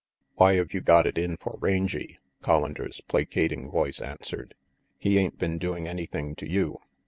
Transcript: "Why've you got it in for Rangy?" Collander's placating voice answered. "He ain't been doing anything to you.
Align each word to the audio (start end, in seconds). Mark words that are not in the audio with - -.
"Why've 0.33 0.73
you 0.73 0.81
got 0.81 1.05
it 1.05 1.19
in 1.19 1.37
for 1.37 1.59
Rangy?" 1.61 2.17
Collander's 2.41 3.01
placating 3.01 3.69
voice 3.69 3.99
answered. 4.01 4.55
"He 4.97 5.19
ain't 5.19 5.37
been 5.37 5.59
doing 5.59 5.87
anything 5.87 6.33
to 6.37 6.49
you. 6.49 6.79